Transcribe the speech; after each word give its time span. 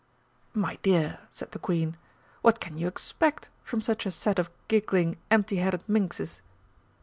"My 0.55 0.77
dear," 0.81 1.19
said 1.31 1.51
the 1.51 1.59
Queen, 1.59 1.95
"what 2.41 2.59
can 2.59 2.75
you 2.75 2.87
expect 2.87 3.51
from 3.63 3.83
such 3.83 4.07
a 4.07 4.11
set 4.11 4.39
of 4.39 4.49
giggling, 4.67 5.17
empty 5.29 5.57
headed 5.57 5.87
minxes?" 5.87 6.41